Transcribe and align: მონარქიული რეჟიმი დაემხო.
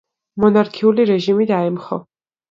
მონარქიული 0.43 1.05
რეჟიმი 1.09 1.47
დაემხო. 1.51 1.99